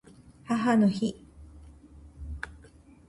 [0.45, 1.23] 母の日